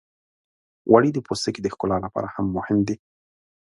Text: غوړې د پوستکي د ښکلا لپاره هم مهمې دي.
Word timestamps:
غوړې 0.89 1.09
د 1.13 1.19
پوستکي 1.27 1.61
د 1.63 1.67
ښکلا 1.73 1.97
لپاره 2.05 2.27
هم 2.35 2.45
مهمې 2.55 2.83
دي. 2.87 2.95